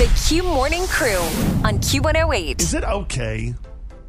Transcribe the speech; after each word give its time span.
The 0.00 0.10
Q 0.26 0.42
Morning 0.44 0.86
Crew 0.86 1.18
on 1.62 1.78
Q108. 1.78 2.58
Is 2.62 2.72
it 2.72 2.84
okay 2.84 3.54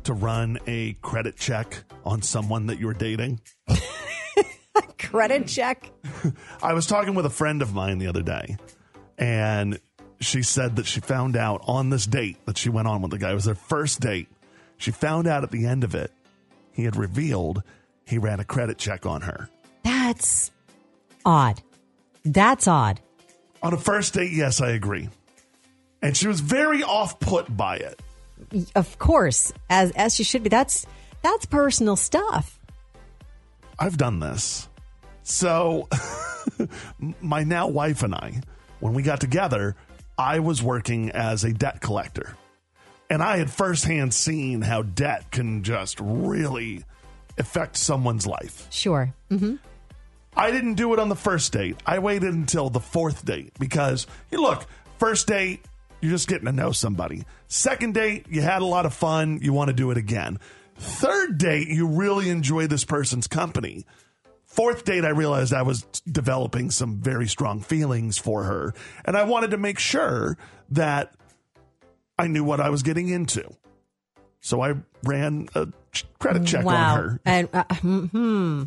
to 0.06 0.14
run 0.14 0.58
a 0.66 0.94
credit 1.02 1.36
check 1.36 1.84
on 2.06 2.22
someone 2.22 2.68
that 2.68 2.80
you're 2.80 2.94
dating? 2.94 3.42
Credit 4.98 5.46
check. 5.46 5.92
I 6.64 6.72
was 6.72 6.88
talking 6.88 7.14
with 7.14 7.26
a 7.26 7.30
friend 7.30 7.62
of 7.62 7.74
mine 7.74 7.98
the 7.98 8.08
other 8.08 8.22
day, 8.22 8.56
and 9.18 9.82
she 10.22 10.44
said 10.44 10.78
that 10.78 10.86
she 10.86 11.02
found 11.02 11.36
out 11.36 11.62
on 11.68 11.90
this 11.90 12.06
date 12.06 12.38
that 12.46 12.58
she 12.58 12.70
went 12.70 12.88
on 12.88 13.02
with 13.02 13.12
the 13.12 13.18
guy. 13.18 13.32
It 13.32 13.36
was 13.36 13.44
their 13.44 13.54
first 13.54 14.00
date. 14.00 14.30
She 14.78 14.92
found 14.92 15.28
out 15.28 15.44
at 15.44 15.52
the 15.52 15.66
end 15.66 15.84
of 15.84 15.94
it, 15.94 16.14
he 16.72 16.86
had 16.86 16.96
revealed 16.96 17.64
he 18.06 18.18
ran 18.18 18.40
a 18.40 18.46
credit 18.46 18.78
check 18.78 19.06
on 19.06 19.24
her. 19.24 19.50
That's 19.84 20.52
odd. 21.26 21.62
That's 22.24 22.66
odd. 22.66 23.02
On 23.62 23.74
a 23.74 23.78
first 23.78 24.14
date, 24.14 24.32
yes, 24.32 24.62
I 24.62 24.70
agree. 24.70 25.10
And 26.02 26.16
she 26.16 26.28
was 26.28 26.40
very 26.40 26.84
off 26.84 27.20
put 27.20 27.56
by 27.56 27.78
it. 27.78 28.00
Of 28.76 28.98
course, 28.98 29.54
as 29.70 29.92
as 29.92 30.18
you 30.20 30.26
should 30.26 30.44
be. 30.44 30.50
That's 30.50 30.86
that's 31.22 31.46
personal 31.46 31.96
stuff. 31.96 32.60
I've 33.78 33.98
done 33.98 34.20
this. 34.20 34.68
So, 35.24 35.88
my 37.22 37.44
now 37.44 37.68
wife 37.68 38.04
and 38.04 38.14
I, 38.14 38.42
when 38.80 38.94
we 38.94 39.04
got 39.04 39.22
together, 39.22 39.76
I 40.18 40.40
was 40.40 40.62
working 40.62 41.12
as 41.12 41.44
a 41.44 41.54
debt 41.54 41.82
collector. 41.82 42.36
And 43.10 43.22
I 43.22 43.38
had 43.38 43.52
firsthand 43.52 44.14
seen 44.14 44.62
how 44.62 44.82
debt 44.84 45.32
can 45.32 45.64
just 45.64 46.00
really 46.00 46.84
affect 47.38 47.78
someone's 47.78 48.26
life. 48.26 48.68
Sure. 48.72 49.14
hmm 49.30 49.56
I 50.36 50.50
didn't 50.52 50.76
do 50.76 50.94
it 50.94 51.00
on 51.00 51.10
the 51.10 51.16
first 51.16 51.52
date. 51.52 51.76
I 51.86 52.00
waited 52.00 52.34
until 52.34 52.70
the 52.70 52.80
fourth 52.80 53.26
date 53.26 53.52
because, 53.60 54.08
you 54.32 54.42
look, 54.42 54.66
first 54.98 55.28
date, 55.28 55.60
you're 56.02 56.12
just 56.12 56.28
getting 56.28 56.46
to 56.46 56.52
know 56.52 56.72
somebody. 56.72 57.24
Second 57.48 57.94
date, 57.94 58.26
you 58.30 58.42
had 58.42 58.62
a 58.62 58.66
lot 58.66 58.86
of 58.86 58.94
fun. 58.94 59.40
You 59.42 59.54
want 59.54 59.70
to 59.70 59.74
do 59.74 59.92
it 59.92 59.98
again. 59.98 60.40
Third 60.76 61.38
date, 61.38 61.68
you 61.68 61.88
really 61.88 62.30
enjoy 62.30 62.68
this 62.68 62.84
person's 62.84 63.28
company. 63.28 63.86
Fourth 64.46 64.84
date, 64.84 65.06
I 65.06 65.10
realized 65.10 65.54
I 65.54 65.62
was 65.62 65.84
developing 66.12 66.72
some 66.72 67.00
very 67.00 67.28
strong 67.28 67.62
feelings 67.62 68.18
for 68.18 68.44
her. 68.44 68.74
And 69.06 69.16
I 69.16 69.24
wanted 69.24 69.52
to 69.52 69.58
make 69.58 69.80
sure 69.80 70.38
that 70.72 71.14
I 72.18 72.28
knew 72.28 72.44
what 72.44 72.60
I 72.60 72.70
was 72.70 72.84
getting 72.84 73.10
into. 73.10 73.50
So 74.42 74.62
I 74.62 74.74
ran 75.04 75.48
a 75.56 75.68
credit 76.20 76.46
check 76.46 76.66
wow. 76.66 76.94
on 76.94 76.98
her. 76.98 77.20
And 77.26 77.50
uh, 77.54 77.64
hmm. 77.76 78.64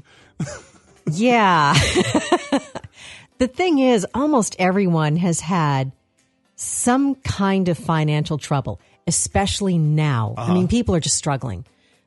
yeah. 1.11 1.75
the 3.39 3.48
thing 3.48 3.80
is, 3.80 4.06
almost 4.14 4.56
everyone 4.58 5.17
has 5.17 5.41
had 5.41 5.92
some 6.56 7.14
kind 7.16 7.69
of 7.69 7.78
financial 7.78 8.38
trouble, 8.38 8.80
especially 9.06 9.78
now. 9.78 10.34
I 10.36 10.48
mean, 10.52 10.64
uh-huh. 10.64 10.70
people 10.70 10.94
are 10.94 11.00
just 11.00 11.16
struggling. 11.16 11.64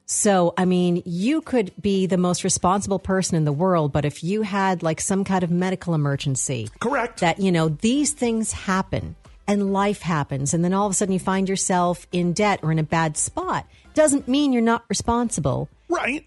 So, 0.09 0.53
I 0.57 0.63
mean, 0.63 1.03
you 1.05 1.41
could 1.41 1.73
be 1.81 2.05
the 2.05 2.17
most 2.17 2.45
responsible 2.45 2.97
person 2.97 3.35
in 3.35 3.43
the 3.43 3.51
world, 3.51 3.91
but 3.91 4.05
if 4.05 4.23
you 4.23 4.41
had 4.41 4.81
like 4.81 5.01
some 5.01 5.25
kind 5.25 5.43
of 5.43 5.51
medical 5.51 5.93
emergency, 5.93 6.69
Correct. 6.79 7.19
that, 7.19 7.39
you 7.39 7.51
know, 7.51 7.67
these 7.67 8.13
things 8.13 8.53
happen 8.53 9.17
and 9.47 9.73
life 9.73 10.01
happens, 10.01 10.53
and 10.53 10.63
then 10.63 10.73
all 10.73 10.85
of 10.85 10.91
a 10.91 10.93
sudden 10.93 11.11
you 11.11 11.19
find 11.19 11.49
yourself 11.49 12.07
in 12.13 12.31
debt 12.31 12.61
or 12.63 12.71
in 12.71 12.79
a 12.79 12.83
bad 12.83 13.17
spot, 13.17 13.65
doesn't 13.95 14.29
mean 14.29 14.53
you're 14.53 14.61
not 14.61 14.85
responsible. 14.89 15.69
right. 15.89 16.25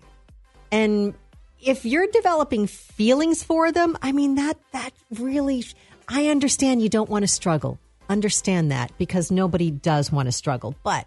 And 0.73 1.15
if 1.61 1.85
you're 1.85 2.07
developing 2.07 2.67
feelings 2.67 3.43
for 3.43 3.73
them, 3.73 3.97
I 4.03 4.13
mean, 4.13 4.37
that, 4.37 4.57
that 4.73 4.91
really, 5.11 5.65
I 6.07 6.29
understand 6.29 6.81
you 6.83 6.89
don't 6.89 7.11
want 7.11 7.23
to 7.23 7.29
struggle. 7.29 7.79
Understand 8.11 8.73
that 8.73 8.91
because 8.99 9.31
nobody 9.31 9.71
does 9.71 10.11
want 10.13 10.27
to 10.27 10.33
struggle. 10.33 10.75
But 10.83 11.07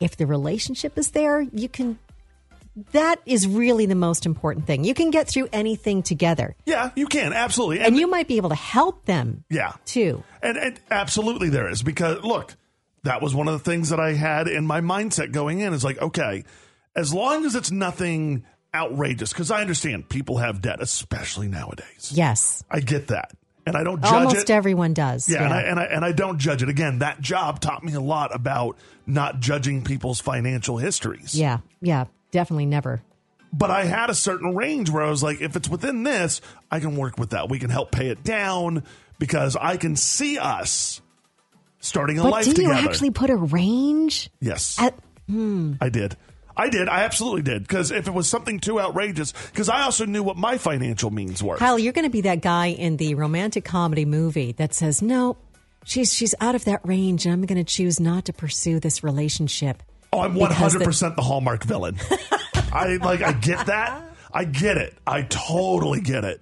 if 0.00 0.16
the 0.16 0.26
relationship 0.26 0.98
is 0.98 1.12
there, 1.12 1.40
you 1.40 1.68
can, 1.68 1.98
that 2.92 3.20
is 3.24 3.46
really 3.46 3.86
the 3.86 3.94
most 3.94 4.26
important 4.26 4.66
thing. 4.66 4.82
You 4.84 4.94
can 4.94 5.10
get 5.12 5.28
through 5.28 5.48
anything 5.52 6.02
together 6.02 6.56
Yeah, 6.66 6.90
you 6.96 7.06
can. 7.06 7.32
Absolutely. 7.32 7.80
and 7.80 7.96
you 7.96 8.08
might 8.08 8.26
be 8.26 8.36
able 8.36 8.48
to 8.50 8.56
help 8.56 9.04
them 9.06 9.44
Yeah. 9.48 9.72
too. 9.84 10.24
And, 10.42 10.58
and 10.58 10.80
absolutely 10.90 11.50
there 11.50 11.70
is 11.70 11.82
because 11.84 12.22
look, 12.24 12.54
that 13.04 13.22
was 13.22 13.34
one 13.34 13.46
of 13.46 13.52
the 13.54 13.60
things 13.70 13.90
that 13.90 14.00
I 14.00 14.14
had 14.14 14.48
in 14.48 14.66
my 14.66 14.80
mindset 14.80 15.30
going 15.30 15.60
in 15.60 15.72
is 15.72 15.84
like, 15.84 16.02
okay, 16.02 16.44
as 16.96 17.14
long 17.14 17.44
as 17.44 17.54
it's 17.54 17.70
nothing 17.70 18.44
outrageous, 18.74 19.32
because 19.32 19.52
I 19.52 19.60
understand 19.60 20.08
people 20.08 20.38
have 20.38 20.60
debt, 20.60 20.80
especially 20.80 21.46
nowadays. 21.46 22.10
Yes. 22.12 22.64
I 22.68 22.80
get 22.80 23.06
that. 23.08 23.30
And 23.66 23.76
I 23.76 23.82
don't 23.82 24.02
judge 24.02 24.12
it. 24.12 24.14
Almost 24.14 24.36
it. 24.36 24.50
everyone 24.50 24.92
does. 24.94 25.28
yeah, 25.28 25.42
And, 25.44 25.52
I, 25.54 25.60
and 25.62 25.80
I 25.80 25.84
and 25.84 26.04
I 26.04 26.12
don't 26.12 26.38
judge 26.38 26.62
it. 26.62 26.68
Again, 26.68 26.98
that 26.98 27.20
job 27.20 27.60
taught 27.60 27.82
me 27.82 27.94
a 27.94 28.00
lot 28.00 28.34
about 28.34 28.76
not 29.06 29.40
judging 29.40 29.82
people's 29.84 30.20
financial 30.20 30.76
histories. 30.78 31.34
yeah. 31.38 31.58
Yeah. 31.80 32.04
Definitely 32.30 32.66
never. 32.66 33.00
But 33.52 33.70
I 33.70 33.84
had 33.84 34.10
a 34.10 34.14
certain 34.14 34.56
range 34.56 34.90
where 34.90 35.04
I 35.04 35.08
was 35.08 35.22
like, 35.22 35.40
if 35.40 35.54
it's 35.54 35.68
within 35.68 36.02
this, 36.02 36.40
I 36.70 36.80
can 36.80 36.96
work 36.96 37.16
with 37.18 37.30
that. 37.30 37.48
We 37.48 37.60
can 37.60 37.70
help 37.70 37.92
pay 37.92 38.08
it 38.08 38.24
down 38.24 38.82
because 39.20 39.54
I 39.54 39.76
can 39.76 39.94
see 39.94 40.38
us 40.38 41.00
starting 41.78 42.18
a 42.18 42.24
But 42.24 42.32
life 42.32 42.44
do 42.44 42.50
you 42.50 42.68
together. 42.68 42.88
actually 42.88 43.10
put 43.12 43.30
a 43.30 43.36
range? 43.36 44.28
Yes, 44.40 44.76
At, 44.80 44.98
hmm. 45.28 45.74
I 45.80 45.88
did. 45.90 46.16
I 46.56 46.68
did. 46.70 46.88
I 46.88 47.04
absolutely 47.04 47.42
did. 47.42 47.62
Because 47.62 47.90
if 47.90 48.06
it 48.06 48.14
was 48.14 48.28
something 48.28 48.60
too 48.60 48.80
outrageous, 48.80 49.32
because 49.32 49.68
I 49.68 49.82
also 49.82 50.04
knew 50.04 50.22
what 50.22 50.36
my 50.36 50.58
financial 50.58 51.10
means 51.10 51.42
were. 51.42 51.56
Kyle, 51.56 51.78
you're 51.78 51.92
going 51.92 52.06
to 52.06 52.10
be 52.10 52.22
that 52.22 52.42
guy 52.42 52.66
in 52.66 52.96
the 52.96 53.14
romantic 53.14 53.64
comedy 53.64 54.04
movie 54.04 54.52
that 54.52 54.74
says, 54.74 55.02
"No, 55.02 55.36
she's 55.84 56.12
she's 56.12 56.34
out 56.40 56.54
of 56.54 56.64
that 56.66 56.80
range, 56.84 57.26
and 57.26 57.32
I'm 57.32 57.44
going 57.46 57.62
to 57.62 57.70
choose 57.70 57.98
not 57.98 58.26
to 58.26 58.32
pursue 58.32 58.80
this 58.80 59.02
relationship." 59.02 59.82
oh, 60.12 60.20
I'm 60.20 60.34
100 60.34 60.54
because 60.54 60.72
the- 60.74 60.84
percent 60.84 61.16
the 61.16 61.22
Hallmark 61.22 61.64
villain. 61.64 61.98
I 62.72 62.98
like. 63.02 63.22
I 63.22 63.32
get 63.32 63.66
that. 63.66 64.02
I 64.32 64.44
get 64.44 64.76
it. 64.76 64.96
I 65.06 65.22
totally 65.22 66.00
get 66.00 66.24
it. 66.24 66.40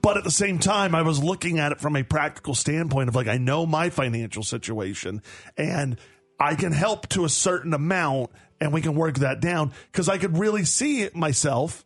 But 0.00 0.16
at 0.16 0.24
the 0.24 0.30
same 0.30 0.58
time, 0.58 0.94
I 0.94 1.02
was 1.02 1.22
looking 1.22 1.58
at 1.58 1.72
it 1.72 1.80
from 1.80 1.96
a 1.96 2.02
practical 2.02 2.54
standpoint 2.54 3.08
of 3.08 3.14
like, 3.14 3.28
I 3.28 3.38
know 3.38 3.66
my 3.66 3.90
financial 3.90 4.42
situation 4.42 5.22
and 5.56 5.98
I 6.38 6.54
can 6.54 6.72
help 6.72 7.08
to 7.10 7.24
a 7.24 7.28
certain 7.28 7.72
amount 7.74 8.30
and 8.60 8.72
we 8.72 8.80
can 8.82 8.94
work 8.94 9.16
that 9.18 9.40
down 9.40 9.72
because 9.92 10.08
I 10.08 10.18
could 10.18 10.36
really 10.38 10.64
see 10.64 11.08
myself 11.14 11.84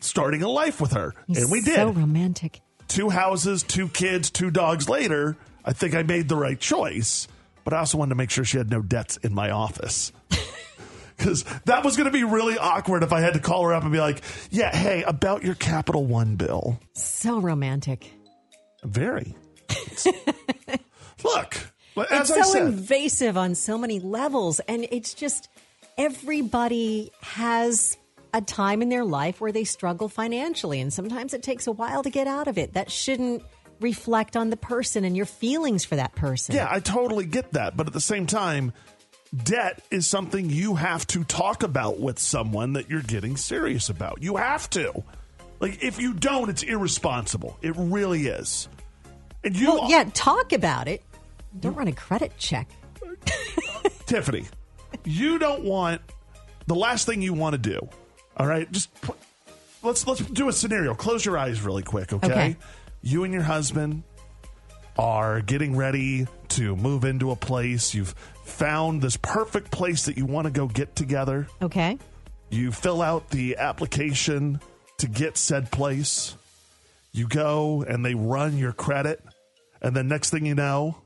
starting 0.00 0.42
a 0.42 0.48
life 0.48 0.80
with 0.80 0.92
her. 0.92 1.14
and 1.28 1.50
we 1.50 1.60
did. 1.60 1.74
So 1.76 1.90
romantic. 1.90 2.60
two 2.88 3.10
houses, 3.10 3.62
two 3.62 3.88
kids, 3.88 4.30
two 4.30 4.50
dogs 4.50 4.88
later, 4.88 5.36
I 5.64 5.72
think 5.72 5.94
I 5.94 6.02
made 6.02 6.28
the 6.28 6.36
right 6.36 6.58
choice. 6.58 7.28
But 7.64 7.74
I 7.74 7.78
also 7.80 7.98
wanted 7.98 8.10
to 8.10 8.14
make 8.14 8.30
sure 8.30 8.44
she 8.44 8.56
had 8.58 8.70
no 8.70 8.82
debts 8.82 9.16
in 9.18 9.34
my 9.34 9.50
office. 9.50 10.12
Because 11.16 11.44
that 11.66 11.84
was 11.84 11.98
going 11.98 12.06
to 12.06 12.10
be 12.10 12.24
really 12.24 12.56
awkward 12.56 13.02
if 13.02 13.12
I 13.12 13.20
had 13.20 13.34
to 13.34 13.40
call 13.40 13.62
her 13.64 13.74
up 13.74 13.82
and 13.82 13.92
be 13.92 14.00
like, 14.00 14.22
yeah, 14.50 14.74
hey, 14.74 15.02
about 15.02 15.42
your 15.44 15.54
Capital 15.54 16.06
One 16.06 16.36
bill. 16.36 16.80
So 16.94 17.38
romantic. 17.42 18.10
Very. 18.82 19.36
Look, 21.22 21.69
as 21.96 22.30
it's 22.30 22.46
so 22.46 22.52
said, 22.52 22.66
invasive 22.68 23.36
on 23.36 23.54
so 23.54 23.76
many 23.78 24.00
levels, 24.00 24.60
and 24.60 24.86
it's 24.90 25.14
just 25.14 25.48
everybody 25.98 27.10
has 27.20 27.96
a 28.32 28.40
time 28.40 28.80
in 28.82 28.88
their 28.88 29.04
life 29.04 29.40
where 29.40 29.52
they 29.52 29.64
struggle 29.64 30.08
financially, 30.08 30.80
and 30.80 30.92
sometimes 30.92 31.34
it 31.34 31.42
takes 31.42 31.66
a 31.66 31.72
while 31.72 32.02
to 32.02 32.10
get 32.10 32.26
out 32.26 32.48
of 32.48 32.58
it. 32.58 32.74
That 32.74 32.90
shouldn't 32.90 33.42
reflect 33.80 34.36
on 34.36 34.50
the 34.50 34.56
person 34.56 35.04
and 35.04 35.16
your 35.16 35.26
feelings 35.26 35.84
for 35.84 35.96
that 35.96 36.14
person. 36.14 36.54
yeah, 36.54 36.68
I 36.70 36.80
totally 36.80 37.24
get 37.24 37.52
that. 37.54 37.76
But 37.76 37.86
at 37.86 37.92
the 37.92 38.00
same 38.00 38.26
time, 38.26 38.72
debt 39.44 39.82
is 39.90 40.06
something 40.06 40.50
you 40.50 40.74
have 40.74 41.06
to 41.08 41.24
talk 41.24 41.62
about 41.62 41.98
with 41.98 42.18
someone 42.18 42.74
that 42.74 42.90
you're 42.90 43.02
getting 43.02 43.36
serious 43.36 43.88
about. 43.88 44.22
You 44.22 44.36
have 44.36 44.68
to. 44.70 45.02
Like, 45.60 45.82
if 45.82 46.00
you 46.00 46.14
don't, 46.14 46.48
it's 46.50 46.62
irresponsible. 46.62 47.58
It 47.62 47.74
really 47.76 48.26
is. 48.26 48.68
And 49.44 49.56
you, 49.56 49.72
Well, 49.72 49.90
yeah, 49.90 50.04
talk 50.12 50.52
about 50.52 50.88
it. 50.88 51.02
Don't 51.58 51.74
run 51.74 51.88
a 51.88 51.92
credit 51.92 52.32
check. 52.38 52.68
Tiffany, 54.06 54.44
you 55.04 55.38
don't 55.38 55.64
want 55.64 56.00
the 56.66 56.74
last 56.74 57.06
thing 57.06 57.22
you 57.22 57.32
want 57.34 57.54
to 57.54 57.58
do. 57.58 57.88
All 58.36 58.46
right, 58.46 58.70
just 58.70 58.92
put, 59.00 59.16
let's 59.82 60.06
let's 60.06 60.20
do 60.20 60.48
a 60.48 60.52
scenario. 60.52 60.94
Close 60.94 61.24
your 61.24 61.36
eyes 61.36 61.60
really 61.62 61.82
quick, 61.82 62.12
okay? 62.12 62.26
Okay. 62.26 62.56
You 63.02 63.24
and 63.24 63.32
your 63.32 63.42
husband 63.42 64.02
are 64.98 65.40
getting 65.40 65.76
ready 65.76 66.26
to 66.48 66.76
move 66.76 67.04
into 67.04 67.30
a 67.30 67.36
place. 67.36 67.94
You've 67.94 68.14
found 68.44 69.00
this 69.00 69.16
perfect 69.16 69.70
place 69.70 70.04
that 70.06 70.16
you 70.16 70.26
want 70.26 70.46
to 70.46 70.50
go 70.50 70.66
get 70.66 70.94
together. 70.94 71.46
Okay. 71.62 71.98
You 72.50 72.72
fill 72.72 73.00
out 73.00 73.30
the 73.30 73.56
application 73.56 74.60
to 74.98 75.06
get 75.08 75.36
said 75.36 75.70
place. 75.70 76.36
You 77.12 77.26
go 77.26 77.82
and 77.82 78.04
they 78.04 78.14
run 78.14 78.58
your 78.58 78.72
credit. 78.72 79.24
And 79.80 79.96
then 79.96 80.08
next 80.08 80.30
thing 80.30 80.44
you 80.44 80.54
know, 80.54 80.98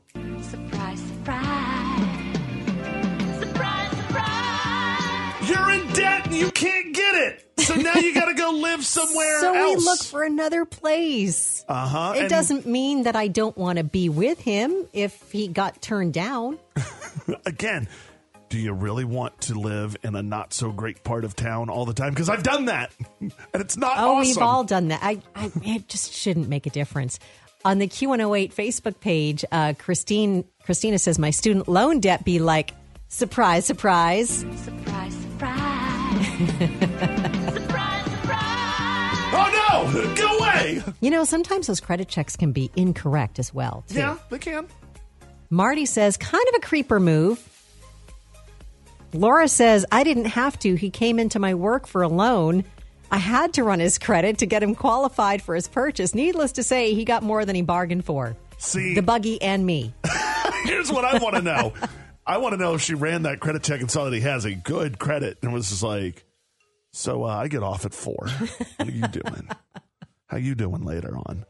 you 6.45 6.51
can't 6.51 6.93
get 6.95 7.15
it. 7.15 7.51
so 7.59 7.75
now 7.75 7.95
you 7.95 8.13
got 8.13 8.25
to 8.25 8.33
go 8.33 8.51
live 8.51 8.85
somewhere 8.85 9.33
else. 9.35 9.41
so 9.41 9.53
else. 9.53 9.77
we 9.77 9.83
look 9.83 10.03
for 10.03 10.23
another 10.23 10.65
place. 10.65 11.63
uh 11.67 11.87
huh. 11.87 12.13
It 12.15 12.29
doesn't 12.29 12.65
mean 12.65 13.03
that 13.03 13.15
I 13.15 13.27
don't 13.27 13.57
want 13.57 13.77
to 13.77 13.83
be 13.83 14.09
with 14.09 14.39
him 14.39 14.87
if 14.93 15.31
he 15.31 15.47
got 15.47 15.81
turned 15.81 16.13
down. 16.13 16.59
Again, 17.45 17.87
do 18.49 18.59
you 18.59 18.73
really 18.73 19.05
want 19.05 19.41
to 19.41 19.55
live 19.59 19.95
in 20.03 20.15
a 20.15 20.21
not 20.21 20.53
so 20.53 20.71
great 20.71 21.03
part 21.03 21.25
of 21.25 21.35
town 21.35 21.69
all 21.69 21.85
the 21.85 21.93
time? 21.93 22.11
Because 22.11 22.29
I've 22.29 22.43
done 22.43 22.65
that, 22.65 22.91
and 23.19 23.33
it's 23.53 23.75
not 23.77 23.97
Oh, 23.97 24.17
awesome. 24.17 24.27
we've 24.27 24.37
all 24.37 24.63
done 24.63 24.89
that. 24.89 24.99
I, 25.01 25.21
I, 25.35 25.51
it 25.63 25.87
just 25.87 26.13
shouldn't 26.13 26.47
make 26.47 26.65
a 26.67 26.69
difference. 26.69 27.19
On 27.63 27.79
the 27.79 27.87
Q108 27.87 28.53
Facebook 28.53 28.99
page, 28.99 29.43
uh, 29.51 29.73
Christine 29.79 30.45
Christina 30.63 30.99
says, 30.99 31.17
"My 31.17 31.31
student 31.31 31.67
loan 31.67 31.99
debt 31.99 32.23
be 32.23 32.37
like 32.37 32.71
surprise, 33.07 33.65
surprise." 33.65 34.29
Surprise, 34.45 34.84
surprise. 36.25 37.53
surprise, 37.53 38.05
surprise. 38.11 39.17
oh 39.33 39.91
no, 39.93 40.15
go 40.15 40.37
away. 40.37 40.83
You 41.01 41.09
know, 41.11 41.23
sometimes 41.23 41.67
those 41.67 41.79
credit 41.79 42.07
checks 42.07 42.35
can 42.35 42.51
be 42.51 42.71
incorrect 42.75 43.39
as 43.39 43.53
well. 43.53 43.83
Too. 43.87 43.99
Yeah, 43.99 44.17
they 44.29 44.39
can. 44.39 44.67
Marty 45.49 45.85
says, 45.85 46.17
kind 46.17 46.43
of 46.49 46.55
a 46.57 46.65
creeper 46.65 46.99
move. 46.99 47.41
Laura 49.13 49.47
says, 49.47 49.85
I 49.91 50.03
didn't 50.03 50.25
have 50.25 50.59
to. 50.59 50.75
He 50.75 50.89
came 50.89 51.19
into 51.19 51.39
my 51.39 51.53
work 51.53 51.87
for 51.87 52.01
a 52.01 52.07
loan. 52.07 52.65
I 53.11 53.17
had 53.17 53.53
to 53.53 53.63
run 53.63 53.79
his 53.79 53.97
credit 53.97 54.39
to 54.39 54.45
get 54.45 54.61
him 54.63 54.75
qualified 54.75 55.41
for 55.41 55.55
his 55.55 55.67
purchase. 55.67 56.13
Needless 56.13 56.53
to 56.53 56.63
say, 56.63 56.93
he 56.93 57.05
got 57.05 57.23
more 57.23 57.45
than 57.45 57.55
he 57.55 57.61
bargained 57.61 58.03
for. 58.03 58.35
See, 58.57 58.93
The 58.95 59.01
buggy 59.01 59.41
and 59.41 59.65
me. 59.65 59.93
here's 60.65 60.91
what 60.91 61.05
I 61.05 61.17
want 61.19 61.35
to 61.35 61.41
know. 61.41 61.73
I 62.27 62.37
want 62.37 62.53
to 62.53 62.57
know 62.57 62.73
if 62.73 62.81
she 62.81 62.95
ran 62.95 63.23
that 63.23 63.39
credit 63.39 63.63
check 63.63 63.81
and 63.81 63.91
saw 63.91 64.05
that 64.05 64.13
he 64.13 64.21
has 64.21 64.45
a 64.45 64.55
good 64.55 64.97
credit 64.97 65.37
and 65.41 65.53
was 65.53 65.69
just 65.69 65.83
like, 65.83 66.25
"So 66.91 67.23
uh, 67.23 67.27
I 67.27 67.47
get 67.47 67.63
off 67.63 67.85
at 67.85 67.93
four. 67.93 68.27
What 68.77 68.87
are 68.87 68.91
you 68.91 69.07
doing? 69.07 69.49
How 70.27 70.37
you 70.37 70.55
doing 70.55 70.83
later 70.83 71.15
on?" 71.15 71.45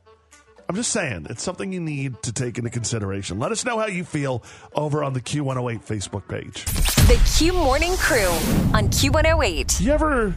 I'm 0.67 0.75
just 0.75 0.91
saying, 0.91 1.27
it's 1.29 1.43
something 1.43 1.71
you 1.71 1.79
need 1.79 2.23
to 2.23 2.33
take 2.33 2.57
into 2.57 2.71
consideration. 2.71 3.37
Let 3.37 3.51
us 3.51 3.63
know 3.65 3.77
how 3.77 3.85
you 3.85 4.03
feel 4.03 4.43
over 4.73 5.03
on 5.03 5.13
the 5.13 5.21
Q108 5.21 5.85
Facebook 5.85 6.27
page. 6.27 6.65
The 7.05 7.21
Q 7.37 7.53
Morning 7.53 7.95
Crew 7.97 8.27
on 8.73 8.89
Q108. 8.89 9.77
Do 9.77 9.83
you 9.83 9.91
ever 9.91 10.35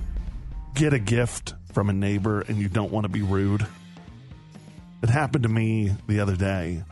get 0.74 0.92
a 0.92 0.98
gift 0.98 1.54
from 1.72 1.88
a 1.88 1.94
neighbor 1.94 2.42
and 2.42 2.58
you 2.58 2.68
don't 2.68 2.92
want 2.92 3.04
to 3.04 3.08
be 3.08 3.22
rude? 3.22 3.66
It 5.02 5.08
happened 5.08 5.44
to 5.44 5.48
me 5.48 5.92
the 6.08 6.20
other 6.20 6.36
day. 6.36 6.82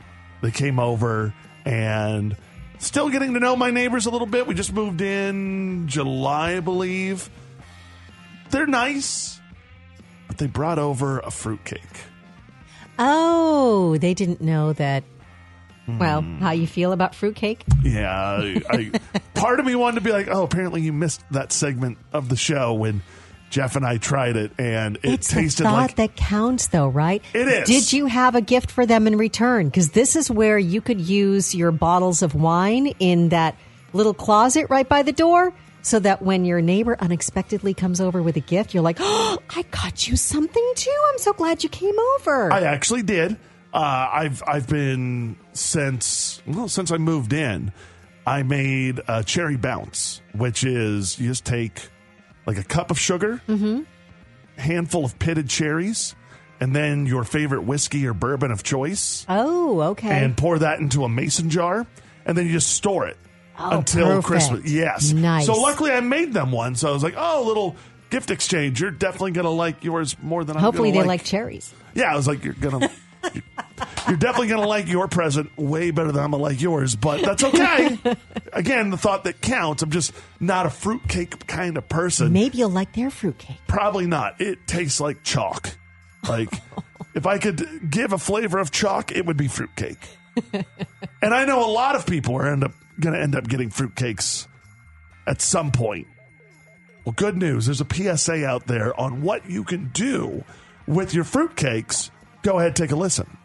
They 0.40 0.50
came 0.50 0.78
over 0.78 1.34
and 1.66 2.36
still 2.78 3.08
getting 3.10 3.34
to 3.34 3.40
know 3.40 3.56
my 3.56 3.70
neighbors 3.70 4.06
a 4.06 4.10
little 4.10 4.26
bit. 4.26 4.46
We 4.46 4.54
just 4.54 4.72
moved 4.72 5.00
in 5.00 5.88
July, 5.88 6.56
I 6.56 6.60
believe. 6.60 7.28
They're 8.50 8.66
nice, 8.66 9.40
but 10.28 10.38
they 10.38 10.46
brought 10.46 10.78
over 10.78 11.18
a 11.20 11.30
fruitcake. 11.30 11.80
Oh, 12.98 13.96
they 13.98 14.14
didn't 14.14 14.40
know 14.40 14.72
that. 14.74 15.04
Well, 15.88 16.22
Hmm. 16.22 16.38
how 16.40 16.50
you 16.50 16.66
feel 16.66 16.90
about 16.90 17.14
fruitcake? 17.14 17.64
Yeah, 17.84 18.10
I, 18.12 18.60
I, 18.68 18.90
part 19.34 19.60
of 19.60 19.66
me 19.66 19.76
wanted 19.76 19.96
to 19.96 20.00
be 20.00 20.10
like, 20.10 20.26
oh, 20.28 20.42
apparently 20.42 20.80
you 20.82 20.92
missed 20.92 21.22
that 21.30 21.52
segment 21.52 21.98
of 22.12 22.28
the 22.28 22.34
show 22.36 22.74
when 22.74 23.02
Jeff 23.50 23.76
and 23.76 23.86
I 23.86 23.98
tried 23.98 24.36
it, 24.36 24.52
and 24.58 24.96
it 24.96 25.04
it's 25.04 25.28
tasted 25.28 25.62
the 25.62 25.68
thought 25.68 25.76
like 25.76 25.96
that 25.96 26.16
counts, 26.16 26.66
though, 26.68 26.88
right? 26.88 27.22
It 27.32 27.48
is. 27.48 27.68
Did 27.68 27.92
you 27.92 28.06
have 28.06 28.34
a 28.34 28.40
gift 28.40 28.70
for 28.70 28.86
them 28.86 29.06
in 29.06 29.16
return? 29.16 29.66
Because 29.66 29.90
this 29.90 30.16
is 30.16 30.30
where 30.30 30.58
you 30.58 30.80
could 30.80 31.00
use 31.00 31.54
your 31.54 31.70
bottles 31.70 32.22
of 32.22 32.34
wine 32.34 32.88
in 32.98 33.28
that 33.30 33.56
little 33.92 34.14
closet 34.14 34.66
right 34.68 34.88
by 34.88 35.02
the 35.02 35.12
door, 35.12 35.52
so 35.82 36.00
that 36.00 36.22
when 36.22 36.44
your 36.44 36.60
neighbor 36.60 36.96
unexpectedly 36.98 37.72
comes 37.72 38.00
over 38.00 38.20
with 38.22 38.36
a 38.36 38.40
gift, 38.40 38.74
you're 38.74 38.82
like, 38.82 38.98
"Oh, 39.00 39.38
I 39.54 39.62
got 39.70 40.08
you 40.08 40.16
something 40.16 40.72
too. 40.74 40.98
I'm 41.12 41.18
so 41.18 41.32
glad 41.32 41.62
you 41.62 41.68
came 41.68 41.94
over." 42.16 42.52
I 42.52 42.62
actually 42.62 43.02
did. 43.02 43.36
Uh, 43.72 44.08
I've 44.12 44.42
I've 44.46 44.66
been 44.68 45.36
since 45.52 46.42
well 46.46 46.68
since 46.68 46.90
I 46.90 46.96
moved 46.98 47.32
in. 47.32 47.72
I 48.26 48.42
made 48.42 49.00
a 49.06 49.22
cherry 49.22 49.56
bounce, 49.56 50.20
which 50.34 50.64
is 50.64 51.18
you 51.20 51.28
just 51.28 51.44
take 51.44 51.88
like 52.46 52.58
a 52.58 52.64
cup 52.64 52.90
of 52.90 52.98
sugar, 52.98 53.40
mm-hmm. 53.48 53.82
handful 54.56 55.04
of 55.04 55.18
pitted 55.18 55.48
cherries, 55.48 56.14
and 56.60 56.74
then 56.74 57.06
your 57.06 57.24
favorite 57.24 57.62
whiskey 57.62 58.06
or 58.06 58.14
bourbon 58.14 58.50
of 58.50 58.62
choice, 58.62 59.26
oh, 59.28 59.80
okay. 59.80 60.24
and 60.24 60.36
pour 60.36 60.58
that 60.60 60.78
into 60.78 61.04
a 61.04 61.08
mason 61.08 61.50
jar, 61.50 61.86
and 62.24 62.36
then 62.38 62.46
you 62.46 62.52
just 62.52 62.70
store 62.70 63.06
it 63.06 63.16
Oh, 63.58 63.78
until 63.78 64.06
perfect. 64.08 64.26
Christmas. 64.26 64.70
Yes, 64.70 65.12
Nice. 65.12 65.46
So 65.46 65.54
luckily, 65.54 65.90
I 65.90 66.00
made 66.00 66.32
them 66.34 66.52
one, 66.52 66.74
so 66.74 66.90
I 66.90 66.92
was 66.92 67.02
like, 67.02 67.14
oh, 67.16 67.42
a 67.42 67.46
little 67.46 67.74
gift 68.10 68.30
exchange. 68.30 68.80
You're 68.80 68.90
definitely 68.90 69.30
gonna 69.32 69.50
like 69.50 69.82
yours 69.82 70.14
more 70.22 70.44
than 70.44 70.56
I'm 70.56 70.62
Hopefully, 70.62 70.90
they 70.90 70.98
like 70.98 71.06
like 71.06 71.24
cherries. 71.24 71.72
yeah, 71.94 72.12
I 72.12 72.16
was 72.16 72.28
like, 72.28 72.44
you're 72.44 72.52
gonna, 72.52 72.90
you're, 73.34 73.42
you're 74.08 74.16
definitely 74.16 74.48
gonna 74.48 74.66
like 74.66 74.88
your 74.88 75.08
present 75.08 75.56
way 75.56 75.90
better 75.90 76.12
than 76.12 76.22
I'm 76.22 76.30
gonna 76.30 76.42
like 76.42 76.60
yours, 76.60 76.94
but 76.96 77.22
that's 77.22 77.42
okay. 77.42 77.98
Again, 78.52 78.90
the 78.90 78.96
thought 78.96 79.24
that 79.24 79.40
counts. 79.40 79.82
I'm 79.82 79.90
just 79.90 80.12
not 80.40 80.66
a 80.66 80.70
fruitcake 80.70 81.46
kind 81.46 81.76
of 81.76 81.88
person. 81.88 82.32
Maybe 82.32 82.58
you'll 82.58 82.70
like 82.70 82.92
their 82.94 83.10
fruitcake. 83.10 83.58
Probably 83.66 84.06
not. 84.06 84.40
It 84.40 84.66
tastes 84.66 85.00
like 85.00 85.22
chalk. 85.22 85.76
Like, 86.28 86.52
if 87.14 87.26
I 87.26 87.38
could 87.38 87.90
give 87.90 88.12
a 88.12 88.18
flavor 88.18 88.58
of 88.58 88.70
chalk, 88.70 89.12
it 89.12 89.26
would 89.26 89.36
be 89.36 89.48
fruitcake. 89.48 89.98
and 90.52 91.34
I 91.34 91.44
know 91.44 91.68
a 91.68 91.70
lot 91.70 91.96
of 91.96 92.06
people 92.06 92.36
are 92.36 92.46
end 92.46 92.64
up 92.64 92.72
gonna 93.00 93.18
end 93.18 93.34
up 93.34 93.48
getting 93.48 93.70
fruitcakes 93.70 94.46
at 95.26 95.40
some 95.40 95.72
point. 95.72 96.06
Well, 97.04 97.14
good 97.16 97.36
news. 97.36 97.66
There's 97.66 97.80
a 97.80 97.86
PSA 98.16 98.44
out 98.46 98.66
there 98.66 98.98
on 98.98 99.22
what 99.22 99.48
you 99.48 99.64
can 99.64 99.90
do 99.92 100.44
with 100.86 101.14
your 101.14 101.24
fruitcakes. 101.24 102.10
Go 102.42 102.58
ahead, 102.58 102.74
take 102.74 102.90
a 102.90 102.96
listen. 102.96 103.36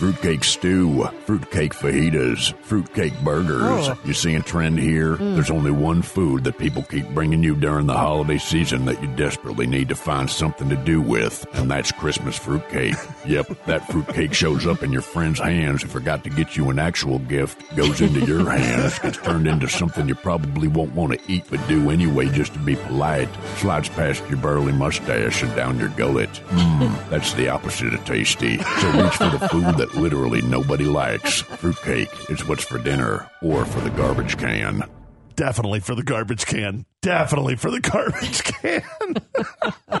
Fruitcake 0.00 0.44
stew, 0.44 1.06
fruitcake 1.26 1.74
fajitas, 1.74 2.54
fruitcake 2.62 3.12
burgers. 3.20 3.60
Oh. 3.60 3.98
You 4.02 4.14
see 4.14 4.34
a 4.34 4.40
trend 4.40 4.78
here? 4.78 5.16
Hmm. 5.16 5.34
There's 5.34 5.50
only 5.50 5.70
one 5.70 6.00
food 6.00 6.44
that 6.44 6.56
people 6.56 6.82
keep 6.84 7.06
bringing 7.10 7.42
you 7.42 7.54
during 7.54 7.84
the 7.84 7.92
holiday 7.92 8.38
season 8.38 8.86
that 8.86 9.02
you 9.02 9.08
desperately 9.14 9.66
need 9.66 9.90
to 9.90 9.94
find 9.94 10.30
something 10.30 10.70
to 10.70 10.76
do 10.76 11.02
with, 11.02 11.44
and 11.52 11.70
that's 11.70 11.92
Christmas 11.92 12.38
fruitcake. 12.38 12.94
yep, 13.26 13.46
that 13.66 13.86
fruitcake 13.88 14.32
shows 14.32 14.66
up 14.66 14.82
in 14.82 14.90
your 14.90 15.02
friend's 15.02 15.38
hands 15.38 15.82
who 15.82 15.88
forgot 15.88 16.24
to 16.24 16.30
get 16.30 16.56
you 16.56 16.70
an 16.70 16.78
actual 16.78 17.18
gift, 17.18 17.62
goes 17.76 18.00
into 18.00 18.24
your 18.24 18.48
hands, 18.58 18.98
gets 19.00 19.18
turned 19.18 19.46
into 19.46 19.68
something 19.68 20.08
you 20.08 20.14
probably 20.14 20.66
won't 20.66 20.94
want 20.94 21.12
to 21.12 21.20
eat 21.30 21.44
but 21.50 21.60
do 21.68 21.90
anyway 21.90 22.26
just 22.30 22.54
to 22.54 22.58
be 22.60 22.74
polite, 22.74 23.28
slides 23.56 23.90
past 23.90 24.26
your 24.30 24.38
burly 24.38 24.72
mustache 24.72 25.42
and 25.42 25.54
down 25.54 25.78
your 25.78 25.90
gullet. 25.90 26.30
Mmm, 26.48 27.08
that's 27.10 27.34
the 27.34 27.50
opposite 27.50 27.92
of 27.92 28.02
tasty. 28.06 28.56
So 28.56 28.90
reach 28.92 29.16
for 29.16 29.28
the 29.28 29.46
food 29.50 29.74
that 29.76 29.89
literally 29.94 30.42
nobody 30.42 30.84
likes. 30.84 31.40
Fruitcake 31.42 32.30
is 32.30 32.46
what's 32.46 32.64
for 32.64 32.78
dinner 32.78 33.28
or 33.42 33.64
for 33.64 33.80
the 33.80 33.90
garbage 33.90 34.38
can. 34.38 34.84
Definitely 35.36 35.80
for 35.80 35.94
the 35.94 36.02
garbage 36.02 36.46
can. 36.46 36.84
Definitely 37.02 37.56
for 37.56 37.70
the 37.70 37.80
garbage 37.80 38.42
can. 38.44 38.82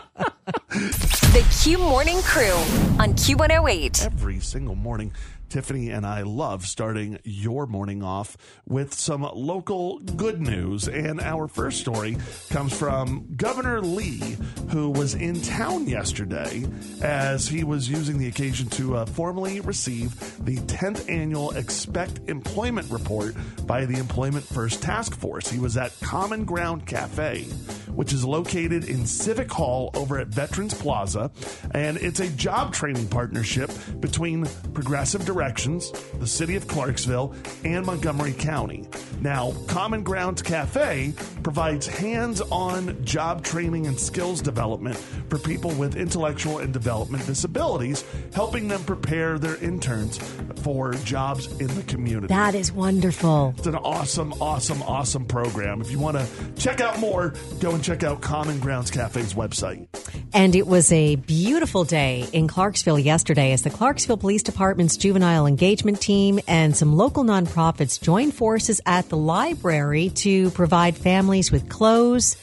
The 1.30 1.46
Q 1.62 1.78
Morning 1.78 2.20
Crew 2.22 2.54
on 2.98 3.14
Q108. 3.14 4.06
Every 4.06 4.40
single 4.40 4.74
morning, 4.74 5.12
Tiffany 5.50 5.90
and 5.90 6.06
I 6.06 6.22
love 6.22 6.64
starting 6.64 7.18
your 7.24 7.66
morning 7.66 8.02
off 8.02 8.36
with 8.66 8.94
some 8.94 9.22
local 9.22 9.98
good 9.98 10.40
news. 10.40 10.88
And 10.88 11.20
our 11.20 11.48
first 11.48 11.80
story 11.80 12.16
comes 12.48 12.76
from 12.76 13.26
Governor 13.36 13.80
Lee, 13.80 14.36
who 14.70 14.90
was 14.90 15.14
in 15.14 15.42
town 15.42 15.88
yesterday 15.88 16.64
as 17.02 17.48
he 17.48 17.64
was 17.64 17.88
using 17.88 18.18
the 18.18 18.28
occasion 18.28 18.68
to 18.70 18.96
uh, 18.96 19.06
formally 19.06 19.60
receive 19.60 20.14
the 20.44 20.56
10th 20.56 21.10
annual 21.10 21.50
Expect 21.50 22.20
Employment 22.28 22.90
Report 22.90 23.34
by 23.66 23.84
the 23.84 23.98
Employment 23.98 24.44
First 24.44 24.82
Task 24.82 25.16
Force. 25.16 25.50
He 25.50 25.58
was 25.58 25.76
at 25.76 25.98
Common 26.00 26.44
Ground 26.44 26.86
Cafe, 26.86 27.46
which 27.94 28.12
is 28.12 28.24
located 28.24 28.84
in 28.84 29.06
Civic 29.06 29.50
Hall 29.50 29.90
over 29.94 30.18
at 30.18 30.28
Veterans 30.28 30.74
Plaza. 30.74 31.30
And 31.72 31.96
it's 31.98 32.20
a 32.20 32.28
job 32.30 32.72
training 32.72 33.08
partnership 33.08 33.70
between 34.00 34.46
Progressive 34.74 35.24
Directions, 35.24 35.92
the 36.18 36.26
City 36.26 36.56
of 36.56 36.66
Clarksville, 36.68 37.34
and 37.64 37.84
Montgomery 37.84 38.32
County. 38.32 38.88
Now, 39.20 39.52
Common 39.66 40.02
Grounds 40.02 40.42
Cafe 40.42 41.12
provides 41.42 41.86
hands 41.86 42.40
on 42.40 43.04
job 43.04 43.44
training 43.44 43.86
and 43.86 43.98
skills 43.98 44.40
development 44.40 44.96
for 45.28 45.38
people 45.38 45.70
with 45.72 45.96
intellectual 45.96 46.58
and 46.58 46.72
development 46.72 47.26
disabilities, 47.26 48.04
helping 48.32 48.68
them 48.68 48.82
prepare 48.84 49.38
their 49.38 49.56
interns 49.56 50.18
for 50.62 50.92
jobs 51.04 51.46
in 51.60 51.68
the 51.74 51.82
community. 51.82 52.28
That 52.28 52.54
is 52.54 52.72
wonderful. 52.72 53.54
It's 53.58 53.66
an 53.66 53.76
awesome, 53.76 54.32
awesome, 54.34 54.82
awesome 54.82 55.24
program. 55.26 55.80
If 55.80 55.90
you 55.90 55.98
want 55.98 56.16
to 56.16 56.26
check 56.56 56.80
out 56.80 56.98
more, 56.98 57.34
go 57.60 57.72
and 57.72 57.82
check 57.82 57.89
out 57.90 58.20
Common 58.20 58.60
Grounds 58.60 58.90
Cafe's 58.90 59.34
website. 59.34 59.88
And 60.32 60.54
it 60.54 60.66
was 60.66 60.92
a 60.92 61.16
beautiful 61.16 61.82
day 61.82 62.24
in 62.32 62.46
Clarksville 62.46 63.00
yesterday 63.00 63.52
as 63.52 63.62
the 63.62 63.70
Clarksville 63.70 64.16
Police 64.16 64.44
Department's 64.44 64.96
juvenile 64.96 65.46
engagement 65.46 66.00
team 66.00 66.38
and 66.46 66.76
some 66.76 66.94
local 66.94 67.24
nonprofits 67.24 68.00
joined 68.00 68.34
forces 68.34 68.80
at 68.86 69.08
the 69.08 69.16
library 69.16 70.10
to 70.10 70.50
provide 70.52 70.96
families 70.96 71.50
with 71.50 71.68
clothes, 71.68 72.36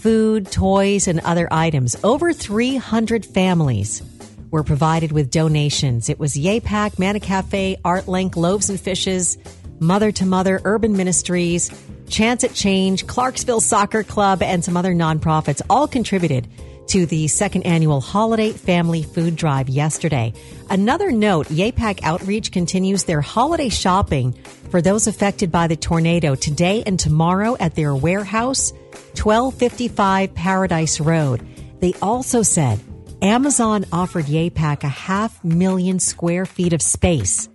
food, 0.00 0.50
toys, 0.50 1.06
and 1.06 1.20
other 1.20 1.46
items. 1.52 1.96
Over 2.02 2.32
300 2.32 3.24
families 3.24 4.02
were 4.50 4.64
provided 4.64 5.12
with 5.12 5.30
donations. 5.30 6.08
It 6.08 6.18
was 6.18 6.36
Yay-Pack, 6.36 6.98
Manna 6.98 7.20
Cafe, 7.20 7.78
Art 7.84 8.08
Link, 8.08 8.36
Loaves 8.36 8.68
and 8.68 8.80
Fishes, 8.80 9.38
Mother 9.78 10.10
to 10.12 10.26
Mother, 10.26 10.60
Urban 10.64 10.96
Ministries, 10.96 11.70
Chance 12.10 12.44
at 12.44 12.54
Change, 12.54 13.06
Clarksville 13.06 13.60
Soccer 13.60 14.02
Club, 14.02 14.42
and 14.42 14.64
some 14.64 14.76
other 14.76 14.94
nonprofits 14.94 15.62
all 15.70 15.86
contributed 15.86 16.48
to 16.88 17.06
the 17.06 17.28
second 17.28 17.62
annual 17.62 18.00
Holiday 18.00 18.50
Family 18.50 19.04
Food 19.04 19.36
Drive 19.36 19.68
yesterday. 19.68 20.32
Another 20.68 21.12
note, 21.12 21.48
Yay-Pack 21.48 22.02
Outreach 22.02 22.50
continues 22.50 23.04
their 23.04 23.20
holiday 23.20 23.68
shopping 23.68 24.32
for 24.70 24.82
those 24.82 25.06
affected 25.06 25.52
by 25.52 25.68
the 25.68 25.76
tornado 25.76 26.34
today 26.34 26.82
and 26.84 26.98
tomorrow 26.98 27.56
at 27.60 27.76
their 27.76 27.94
warehouse, 27.94 28.72
1255 29.14 30.34
Paradise 30.34 30.98
Road. 30.98 31.46
They 31.78 31.94
also 32.02 32.42
said 32.42 32.80
Amazon 33.22 33.84
offered 33.92 34.28
Yay-Pack 34.28 34.82
a 34.82 34.88
half 34.88 35.44
million 35.44 36.00
square 36.00 36.44
feet 36.44 36.72
of 36.72 36.82
space 36.82 37.49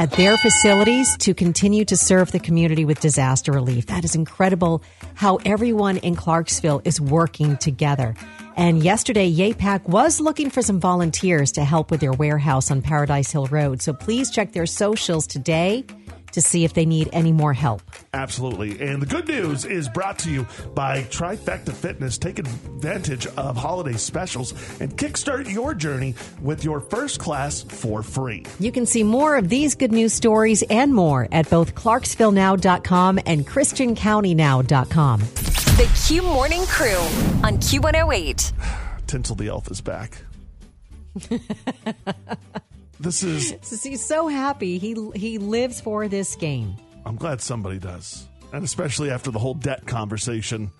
at 0.00 0.12
their 0.12 0.38
facilities 0.38 1.14
to 1.18 1.34
continue 1.34 1.84
to 1.84 1.94
serve 1.94 2.32
the 2.32 2.40
community 2.40 2.86
with 2.86 2.98
disaster 3.00 3.52
relief. 3.52 3.84
That 3.88 4.02
is 4.02 4.14
incredible 4.14 4.82
how 5.12 5.36
everyone 5.44 5.98
in 5.98 6.16
Clarksville 6.16 6.80
is 6.86 6.98
working 6.98 7.58
together. 7.58 8.14
And 8.56 8.82
yesterday, 8.82 9.30
YAPAC 9.30 9.86
was 9.86 10.18
looking 10.18 10.48
for 10.48 10.62
some 10.62 10.80
volunteers 10.80 11.52
to 11.52 11.64
help 11.64 11.90
with 11.90 12.00
their 12.00 12.14
warehouse 12.14 12.70
on 12.70 12.80
Paradise 12.80 13.30
Hill 13.30 13.48
Road. 13.48 13.82
So 13.82 13.92
please 13.92 14.30
check 14.30 14.52
their 14.52 14.64
socials 14.64 15.26
today 15.26 15.84
to 16.32 16.40
see 16.40 16.64
if 16.64 16.74
they 16.74 16.86
need 16.86 17.08
any 17.12 17.32
more 17.32 17.52
help. 17.52 17.82
Absolutely. 18.14 18.80
And 18.80 19.00
the 19.00 19.06
good 19.06 19.28
news 19.28 19.64
is 19.64 19.88
brought 19.88 20.18
to 20.20 20.30
you 20.30 20.46
by 20.74 21.02
Trifecta 21.04 21.72
Fitness. 21.72 22.18
Take 22.18 22.38
advantage 22.38 23.26
of 23.26 23.56
holiday 23.56 23.96
specials 23.96 24.52
and 24.80 24.96
kickstart 24.96 25.52
your 25.52 25.74
journey 25.74 26.14
with 26.40 26.64
your 26.64 26.80
first 26.80 27.18
class 27.20 27.62
for 27.62 28.02
free. 28.02 28.44
You 28.58 28.72
can 28.72 28.86
see 28.86 29.02
more 29.02 29.36
of 29.36 29.48
these 29.48 29.74
good 29.74 29.92
news 29.92 30.12
stories 30.12 30.62
and 30.62 30.94
more 30.94 31.28
at 31.32 31.48
both 31.50 31.74
clarksvillenow.com 31.74 33.20
and 33.26 33.46
christiancountynow.com. 33.46 35.20
The 35.20 35.90
Q 36.06 36.22
Morning 36.22 36.64
Crew 36.66 36.98
on 37.42 37.56
Q108. 37.58 38.52
Tinsel 39.06 39.36
the 39.36 39.48
Elf 39.48 39.70
is 39.70 39.80
back. 39.80 40.22
this 43.00 43.22
is, 43.22 43.50
He's 43.82 44.04
so 44.04 44.28
happy. 44.28 44.78
He 44.78 44.94
he 45.14 45.38
lives 45.38 45.80
for 45.80 46.06
this 46.08 46.36
game. 46.36 46.76
I'm 47.04 47.16
glad 47.16 47.40
somebody 47.40 47.78
does. 47.78 48.26
And 48.52 48.64
especially 48.64 49.10
after 49.10 49.30
the 49.30 49.38
whole 49.38 49.54
debt 49.54 49.86
conversation. 49.86 50.70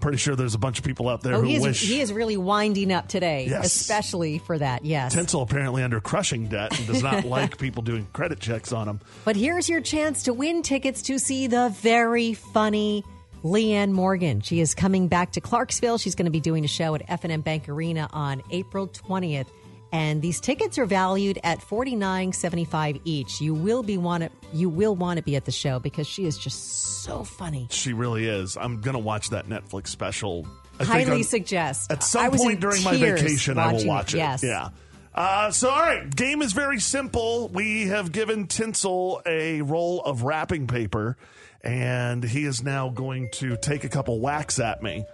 Pretty 0.00 0.18
sure 0.18 0.34
there's 0.34 0.56
a 0.56 0.58
bunch 0.58 0.80
of 0.80 0.84
people 0.84 1.08
out 1.08 1.20
there 1.22 1.34
Oh, 1.36 1.42
who 1.42 1.46
he 1.46 1.54
is, 1.54 1.62
wish. 1.62 1.80
he 1.88 2.00
is 2.00 2.12
really 2.12 2.36
winding 2.36 2.90
up 2.90 3.06
today, 3.06 3.46
Yes. 3.48 3.66
especially 3.66 4.38
for 4.38 4.58
that. 4.58 4.84
Yes. 4.84 5.14
Tinsel 5.14 5.42
apparently 5.42 5.84
under 5.84 6.00
crushing 6.00 6.48
debt 6.48 6.76
and 6.76 6.88
does 6.88 7.04
not 7.04 7.24
like 7.36 7.56
people 7.56 7.84
doing 7.84 8.08
credit 8.12 8.40
checks 8.40 8.72
on 8.72 8.88
him. 8.88 8.98
But 9.24 9.36
here's 9.36 9.68
your 9.68 9.80
chance 9.80 10.24
to 10.24 10.32
win 10.32 10.62
tickets 10.62 11.02
to 11.02 11.20
see 11.20 11.46
the 11.46 11.68
very 11.80 12.34
funny 12.34 13.04
Leanne 13.44 13.92
Morgan. 13.92 14.40
She 14.40 14.58
is 14.58 14.74
coming 14.74 15.06
back 15.06 15.30
to 15.32 15.40
Clarksville. 15.40 15.98
She's 15.98 16.16
going 16.16 16.26
to 16.26 16.32
be 16.32 16.40
doing 16.40 16.64
a 16.64 16.68
show 16.68 16.96
at 16.96 17.02
F&M 17.06 17.40
Bank 17.42 17.68
Arena 17.68 18.08
on 18.12 18.42
April 18.50 18.88
20th. 18.88 19.46
And 19.92 20.22
these 20.22 20.40
tickets 20.40 20.78
are 20.78 20.86
valued 20.86 21.38
at 21.44 21.62
forty 21.62 21.94
nine 21.94 22.32
seventy 22.32 22.64
five 22.64 22.98
each. 23.04 23.40
You 23.42 23.52
will 23.52 23.82
be 23.82 23.98
want 23.98 24.22
to 24.24 24.30
you 24.54 24.70
will 24.70 24.96
want 24.96 25.18
to 25.18 25.22
be 25.22 25.36
at 25.36 25.44
the 25.44 25.52
show 25.52 25.78
because 25.78 26.06
she 26.06 26.24
is 26.24 26.38
just 26.38 27.02
so 27.02 27.24
funny. 27.24 27.68
She 27.70 27.92
really 27.92 28.26
is. 28.26 28.56
I'm 28.56 28.80
going 28.80 28.94
to 28.94 28.98
watch 29.02 29.30
that 29.30 29.48
Netflix 29.48 29.88
special. 29.88 30.46
I 30.80 30.84
Highly 30.84 31.12
on- 31.12 31.24
suggest. 31.24 31.92
At 31.92 32.02
some 32.02 32.30
point 32.32 32.60
during 32.60 32.82
my 32.82 32.96
vacation, 32.96 33.58
I 33.58 33.72
will 33.74 33.86
watch 33.86 34.14
it. 34.14 34.18
Yes. 34.18 34.42
Yeah. 34.42 34.70
Uh, 35.14 35.50
so, 35.50 35.68
all 35.68 35.78
right. 35.78 36.08
Game 36.14 36.40
is 36.40 36.54
very 36.54 36.80
simple. 36.80 37.48
We 37.48 37.88
have 37.88 38.12
given 38.12 38.46
Tinsel 38.46 39.20
a 39.26 39.60
roll 39.60 40.00
of 40.00 40.22
wrapping 40.22 40.66
paper, 40.68 41.18
and 41.62 42.24
he 42.24 42.46
is 42.46 42.62
now 42.62 42.88
going 42.88 43.28
to 43.32 43.58
take 43.58 43.84
a 43.84 43.90
couple 43.90 44.18
whacks 44.20 44.58
at 44.58 44.82
me. 44.82 45.04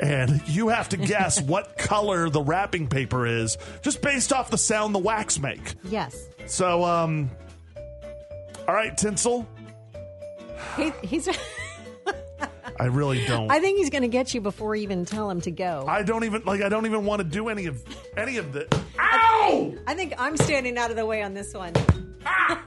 And 0.00 0.42
you 0.46 0.68
have 0.68 0.90
to 0.90 0.96
guess 0.96 1.40
what 1.42 1.78
color 1.78 2.28
the 2.28 2.42
wrapping 2.42 2.88
paper 2.88 3.26
is 3.26 3.56
just 3.82 4.02
based 4.02 4.32
off 4.32 4.50
the 4.50 4.58
sound 4.58 4.94
the 4.94 4.98
whacks 4.98 5.38
make. 5.38 5.74
Yes. 5.84 6.26
So, 6.46 6.84
um, 6.84 7.30
all 8.68 8.74
right, 8.74 8.96
Tinsel. 8.96 9.46
He, 10.76 10.92
he's. 11.02 11.28
I 12.78 12.86
really 12.86 13.24
don't. 13.24 13.50
I 13.50 13.58
think 13.60 13.78
he's 13.78 13.88
going 13.88 14.02
to 14.02 14.08
get 14.08 14.34
you 14.34 14.40
before 14.42 14.76
you 14.76 14.82
even 14.82 15.06
tell 15.06 15.30
him 15.30 15.40
to 15.42 15.50
go. 15.50 15.86
I 15.88 16.02
don't 16.02 16.24
even 16.24 16.42
like. 16.44 16.60
I 16.60 16.68
don't 16.68 16.84
even 16.84 17.06
want 17.06 17.20
to 17.20 17.24
do 17.24 17.48
any 17.48 17.66
of 17.66 17.82
any 18.16 18.36
of 18.36 18.52
the. 18.52 18.66
Ow! 18.98 19.74
I 19.86 19.94
think 19.94 20.12
I'm 20.18 20.36
standing 20.36 20.76
out 20.76 20.90
of 20.90 20.96
the 20.96 21.06
way 21.06 21.22
on 21.22 21.32
this 21.32 21.54
one. 21.54 21.72
Ah! 22.26 22.62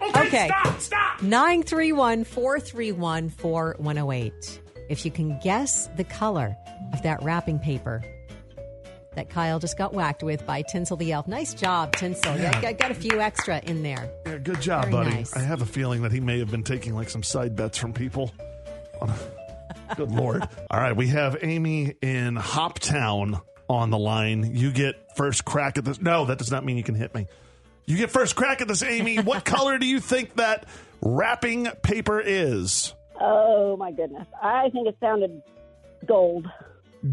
Okay, 0.00 0.26
Okay. 0.26 0.46
stop, 0.46 0.80
stop. 0.80 1.22
931 1.22 2.24
431 2.24 3.28
4108. 3.28 4.60
If 4.88 5.04
you 5.04 5.10
can 5.10 5.38
guess 5.40 5.88
the 5.96 6.04
color 6.04 6.56
of 6.92 7.02
that 7.02 7.22
wrapping 7.22 7.58
paper 7.58 8.02
that 9.14 9.28
Kyle 9.28 9.58
just 9.58 9.76
got 9.76 9.92
whacked 9.92 10.22
with 10.22 10.46
by 10.46 10.62
Tinsel 10.62 10.96
the 10.96 11.10
Elf. 11.12 11.26
Nice 11.26 11.52
job, 11.52 11.92
Tinsel. 11.96 12.36
Yeah. 12.36 12.60
Got, 12.60 12.78
got 12.78 12.90
a 12.92 12.94
few 12.94 13.20
extra 13.20 13.60
in 13.64 13.82
there. 13.82 14.08
Yeah, 14.24 14.38
good 14.38 14.60
job, 14.60 14.82
Very 14.84 14.92
buddy. 14.92 15.10
nice. 15.10 15.36
I 15.36 15.40
have 15.40 15.60
a 15.60 15.66
feeling 15.66 16.02
that 16.02 16.12
he 16.12 16.20
may 16.20 16.38
have 16.38 16.50
been 16.50 16.62
taking 16.62 16.94
like 16.94 17.10
some 17.10 17.22
side 17.24 17.56
bets 17.56 17.76
from 17.76 17.92
people. 17.92 18.32
good 19.96 20.12
lord. 20.12 20.48
All 20.70 20.80
right, 20.80 20.94
we 20.96 21.08
have 21.08 21.36
Amy 21.42 21.94
in 22.00 22.36
Hoptown 22.36 23.42
on 23.68 23.90
the 23.90 23.98
line. 23.98 24.54
You 24.54 24.70
get 24.70 25.16
first 25.16 25.44
crack 25.44 25.78
at 25.78 25.84
this. 25.84 26.00
No, 26.00 26.26
that 26.26 26.38
does 26.38 26.50
not 26.50 26.64
mean 26.64 26.76
you 26.76 26.84
can 26.84 26.94
hit 26.94 27.14
me. 27.14 27.26
You 27.86 27.96
get 27.96 28.10
first 28.10 28.36
crack 28.36 28.60
at 28.60 28.68
this, 28.68 28.82
Amy. 28.82 29.16
what 29.16 29.44
color 29.44 29.78
do 29.78 29.86
you 29.86 29.98
think 29.98 30.36
that 30.36 30.66
wrapping 31.00 31.66
paper 31.82 32.20
is? 32.20 32.94
Oh 33.20 33.76
my 33.76 33.90
goodness. 33.92 34.26
I 34.42 34.70
think 34.70 34.88
it 34.88 34.96
sounded 35.00 35.42
gold. 36.06 36.46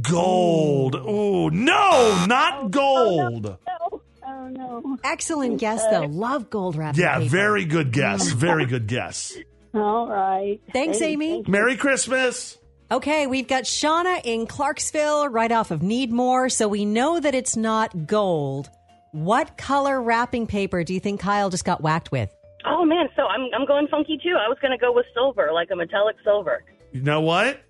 Gold. 0.02 0.94
Mm. 0.96 1.04
Oh, 1.06 1.46
oh 1.46 1.50
no, 1.50 2.26
not 2.28 2.72
gold. 2.72 3.44
No. 3.44 4.02
Oh 4.28 4.48
no. 4.50 4.98
Excellent 5.04 5.60
guess, 5.60 5.84
though. 5.92 6.02
Love 6.06 6.50
gold 6.50 6.76
wrapping 6.76 7.02
paper. 7.02 7.08
Yeah, 7.12 7.18
paper. 7.20 7.30
very 7.30 7.66
good 7.66 7.92
guess. 7.92 8.32
Mm. 8.32 8.36
Very 8.36 8.66
good 8.66 8.88
guess. 8.88 9.36
All 9.74 10.08
right. 10.08 10.60
Thanks, 10.74 11.00
Hey, 11.00 11.14
Amy. 11.14 11.32
thank. 11.34 11.48
Merry 11.48 11.76
Christmas. 11.76 12.58
Okay, 12.92 13.28
we've 13.28 13.48
got 13.48 13.64
Shauna 13.64 14.22
in 14.24 14.46
Clarksville, 14.48 15.28
right 15.30 15.52
off 15.52 15.72
of 15.72 15.82
Needmore. 15.82 16.52
So 16.52 16.68
we 16.68 16.86
know 16.86 17.20
that 17.20 17.34
it's 17.36 17.58
not 17.58 18.06
gold. 18.08 18.70
What 19.12 19.58
color 19.58 20.02
wrapping 20.02 20.46
paper 20.48 20.84
do 20.84 20.94
you 20.94 21.00
think 21.00 21.20
Kyle 21.20 21.50
just 21.50 21.66
got 21.66 21.82
whacked 21.82 22.12
with? 22.12 22.34
Oh 22.68 22.84
man, 22.86 23.08
so 23.16 23.24
I'm 23.28 23.48
I'm 23.54 23.66
going 23.66 23.88
funky 23.88 24.18
too. 24.18 24.36
I 24.40 24.48
was 24.48 24.58
going 24.62 24.72
to 24.72 24.78
go 24.78 24.92
with 24.92 25.06
silver, 25.14 25.50
like 25.54 25.70
a 25.72 25.76
metallic 25.76 26.16
silver. 26.24 26.64
You 26.92 27.02
know 27.02 27.22
what? 27.22 27.62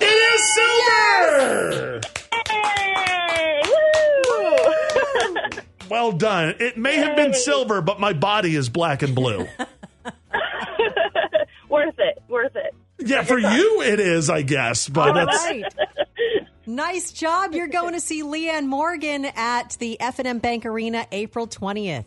It 0.00 0.04
is 0.04 0.54
silver! 0.54 2.00
Hey! 2.48 3.62
Woo! 3.66 5.60
Well 5.90 6.12
done. 6.12 6.54
It 6.60 6.76
may 6.76 6.96
have 6.96 7.16
been 7.16 7.34
silver, 7.34 7.80
but 7.82 8.00
my 8.00 8.12
body 8.12 8.56
is 8.56 8.68
black 8.68 9.02
and 9.02 9.14
blue. 9.14 9.40
worth 11.68 11.94
it, 11.98 12.22
worth 12.28 12.56
it. 12.56 12.74
Yeah, 12.98 13.22
for 13.22 13.38
you 13.38 13.82
it 13.82 14.00
is, 14.00 14.30
I 14.30 14.42
guess. 14.42 14.88
But 14.88 15.08
All 15.08 15.14
that's 15.14 15.36
right. 15.36 15.64
nice 16.66 17.12
job. 17.12 17.54
You're 17.54 17.68
going 17.68 17.94
to 17.94 18.00
see 18.00 18.22
Leanne 18.22 18.66
Morgan 18.66 19.26
at 19.36 19.76
the 19.78 20.00
F&M 20.00 20.38
Bank 20.38 20.64
Arena 20.64 21.06
April 21.12 21.46
20th. 21.46 22.04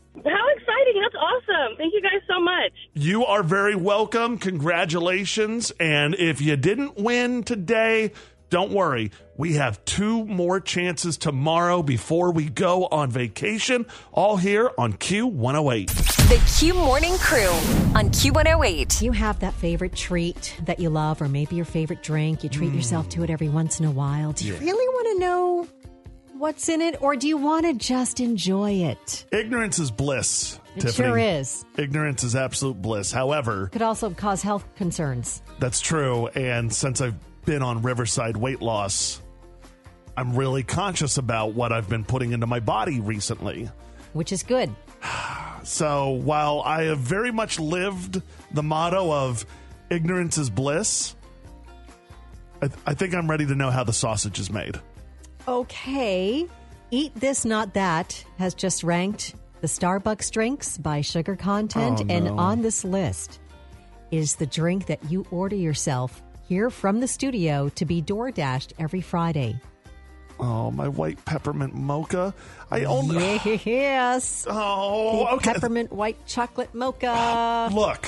How 1.58 1.72
exciting! 1.72 1.78
That's 1.78 1.78
awesome. 1.78 1.78
Thank 1.78 1.94
you 1.94 2.02
guys 2.02 2.22
so 2.28 2.40
much. 2.40 2.72
you 2.94 3.26
are 3.26 3.44
very 3.44 3.76
welcome. 3.76 4.38
Congratulations. 4.38 5.72
And 5.80 6.16
if 6.16 6.42
you 6.42 6.56
didn't 6.56 6.98
win 6.98 7.44
today, 7.44 8.12
don't 8.50 8.72
worry. 8.72 9.12
We 9.36 9.54
have 9.54 9.84
two 9.86 10.26
more 10.26 10.60
chances 10.60 11.18
tomorrow 11.18 11.84
before 11.84 12.32
we 12.32 12.50
go 12.50 12.88
on 12.88 13.12
vacation, 13.12 13.86
all 14.14 14.38
here 14.38 14.72
on 14.78 14.94
Q108. 14.94 15.88
The 16.30 16.60
Q 16.60 16.74
Morning 16.74 17.18
Crew 17.18 17.50
on 17.94 18.10
Q108. 18.10 19.02
You 19.02 19.12
have 19.12 19.40
that 19.42 19.54
favorite 19.54 19.96
treat 19.96 20.56
that 20.66 20.80
you 20.80 20.90
love, 20.90 21.22
or 21.22 21.28
maybe 21.28 21.56
your 21.56 21.66
favorite 21.66 22.02
drink. 22.04 22.44
You 22.44 22.50
treat 22.50 22.72
mm. 22.72 22.76
yourself 22.76 23.10
to 23.10 23.24
it 23.24 23.30
every 23.30 23.50
once 23.50 23.80
in 23.80 23.86
a 23.86 23.92
while. 23.92 24.32
Do 24.32 24.48
you 24.48 24.56
really 24.56 24.88
want 24.88 25.08
to 25.14 25.20
know 25.20 25.68
what's 26.39 26.70
in 26.70 26.82
it, 26.82 27.01
or 27.01 27.15
do 27.15 27.27
you 27.27 27.38
want 27.38 27.65
to 27.65 27.74
just 27.74 28.20
enjoy 28.20 28.72
it? 28.72 29.25
Ignorance 29.32 29.79
is 29.79 29.91
bliss. 29.91 30.60
It 30.75 30.82
Tiffany. 30.82 31.08
sure 31.08 31.17
is. 31.17 31.65
Ignorance 31.77 32.24
is 32.24 32.36
absolute 32.36 32.82
bliss. 32.82 33.12
However, 33.12 33.67
Could 33.67 33.82
also 33.82 34.10
cause 34.12 34.41
health 34.41 34.65
concerns. 34.75 35.41
That's 35.60 35.82
true. 35.82 36.27
And 36.27 36.72
since 36.72 37.01
I've 37.01 37.15
been 37.46 37.63
on 37.63 37.82
Riverside 37.82 38.38
weight 38.38 38.62
loss, 38.62 39.22
I'm 40.15 40.36
really 40.36 40.63
conscious 40.63 41.17
about 41.17 41.53
what 41.53 41.72
I've 41.72 41.89
been 41.89 42.03
putting 42.03 42.32
into 42.32 42.48
my 42.48 42.60
body 42.60 43.00
recently. 43.00 43.70
which 44.13 44.32
is 44.32 44.44
good. 44.44 44.74
So 45.63 46.12
while 46.12 46.62
I 46.62 46.84
have 46.84 47.00
very 47.00 47.29
much 47.34 47.60
lived 47.60 48.22
the 48.53 48.63
motto 48.63 49.12
of 49.12 49.46
ignorance 49.89 50.38
is 50.38 50.50
bliss, 50.50 51.13
I, 52.62 52.70
I 52.86 52.94
think 52.94 53.13
I'm 53.13 53.29
ready 53.29 53.46
to 53.48 53.53
know 53.53 53.70
how 53.70 53.84
the 53.84 53.91
sausage 53.91 54.39
is 54.39 54.50
made. 54.50 54.79
Okay. 55.48 56.48
Eat 56.92 57.16
This 57.16 57.46
Not 57.46 57.74
That 57.74 58.24
has 58.38 58.54
just 58.54 58.84
ranked 58.84 59.36
the 59.62 59.68
Starbucks 59.68 60.32
drinks 60.32 60.77
by 60.77 61.01
sugar 61.01 61.36
content. 61.36 62.01
Oh, 62.01 62.06
And 62.13 62.27
on 62.27 62.62
this 62.62 62.84
list 62.84 63.39
is 64.12 64.36
the 64.36 64.46
drink 64.46 64.86
that 64.88 65.00
you 65.10 65.25
order 65.32 65.56
yourself 65.56 66.22
here 66.48 66.70
from 66.70 67.00
the 67.00 67.08
studio 67.08 67.70
to 67.75 67.86
be 67.86 68.01
door 68.01 68.32
dashed 68.32 68.74
every 68.80 69.01
Friday. 69.01 69.60
Oh, 70.39 70.70
my 70.70 70.88
white 70.88 71.24
peppermint 71.25 71.74
mocha. 71.74 72.34
I 72.70 72.84
only. 72.84 73.39
Yes. 73.66 74.46
Oh, 74.50 75.25
The 75.25 75.32
okay. 75.34 75.54
peppermint 75.54 75.92
white 75.92 76.24
chocolate 76.27 76.74
mocha. 76.75 77.70
Look, 77.74 78.06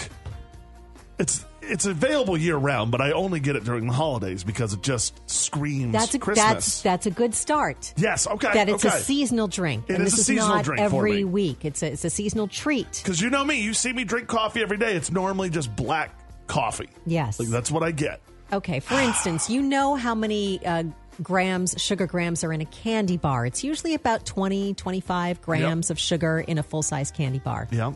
it's 1.17 1.46
it's 1.70 1.86
available 1.86 2.38
year 2.38 2.58
round, 2.58 2.92
but 2.92 3.02
I 3.02 3.12
only 3.12 3.40
get 3.40 3.56
it 3.56 3.64
during 3.64 3.88
the 3.88 3.94
holidays 3.94 4.44
because 4.44 4.74
it 4.74 4.82
just 4.82 5.20
screams 5.30 5.94
That's 5.94 6.14
a 6.14 6.20
Christmas. 6.20 6.46
that's 6.46 6.82
that's 6.82 7.06
a 7.06 7.12
good 7.12 7.34
start. 7.34 7.94
yes, 7.98 8.28
okay. 8.28 8.52
That 8.54 8.70
it's 8.70 8.86
okay. 8.86 8.96
a 8.96 9.00
seasonal 9.00 9.48
drink. 9.48 9.86
It 9.90 9.96
and 9.96 10.04
is 10.04 10.12
this 10.14 10.22
a 10.22 10.24
seasonal 10.26 10.56
not 10.56 10.66
drink 10.66 10.82
every 10.82 11.24
week. 11.24 11.66
It's 11.66 11.84
a 11.84 11.92
it's 11.92 12.06
a 12.06 12.10
seasonal 12.10 12.48
treat. 12.48 13.02
Because 13.04 13.22
you 13.22 13.30
know 13.30 13.44
me, 13.46 13.62
you 13.62 13.74
see 13.74 13.94
me 13.94 14.04
drink 14.04 14.28
coffee 14.28 14.62
every 14.62 14.78
day. 14.78 14.96
It's 14.96 15.12
normally 15.12 15.50
just 15.50 15.76
black 15.76 16.14
coffee. 16.48 16.90
Yes. 17.06 17.40
Like 17.40 17.50
that's 17.50 17.72
what 17.72 17.84
I 17.84 17.92
get. 17.92 18.22
Okay, 18.52 18.80
for 18.80 19.00
instance, 19.00 19.50
you 19.50 19.62
know 19.62 19.96
how 19.96 20.16
many 20.16 20.66
uh, 20.66 20.84
grams, 21.22 21.76
sugar 21.78 22.08
grams, 22.08 22.44
are 22.44 22.52
in 22.52 22.62
a 22.62 22.66
candy 22.66 23.18
bar. 23.18 23.46
It's 23.46 23.64
usually 23.64 23.94
about 23.94 24.26
20, 24.26 24.74
25 24.74 25.42
grams 25.42 25.92
of 25.92 26.00
sugar 26.00 26.40
in 26.40 26.58
a 26.58 26.64
full 26.64 26.82
size 26.82 27.12
candy 27.12 27.40
bar. 27.40 27.68
Yeah. 27.72 27.94